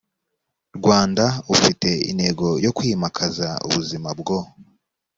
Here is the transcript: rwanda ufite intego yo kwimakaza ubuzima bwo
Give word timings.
rwanda 0.77 1.25
ufite 1.53 1.89
intego 2.11 2.47
yo 2.65 2.71
kwimakaza 2.77 3.47
ubuzima 3.67 4.09
bwo 4.19 4.37